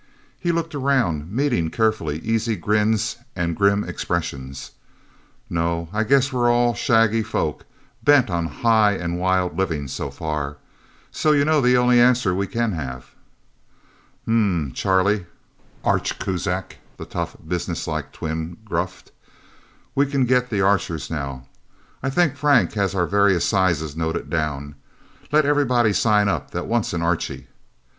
[0.39, 4.71] He looked around, meeting carefully easy grins and grim expressions.
[5.47, 7.65] "Nope I guess we're all shaggy folk,
[8.03, 10.57] bent on high and wild living, so far.
[11.11, 13.11] So you know the only answer we can have."
[14.27, 15.27] "Umhmm, Charlie,"
[15.83, 19.11] Art Kuzak, the tough, business like twin, gruffed.
[19.93, 21.45] "We can get the Archers, now.
[22.01, 24.73] I think Frank has our various sizes noted down.
[25.31, 27.45] Let everybody sign up that wants an Archie.